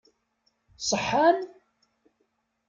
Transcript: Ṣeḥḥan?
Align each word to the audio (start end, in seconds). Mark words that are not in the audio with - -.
Ṣeḥḥan? 0.89 1.39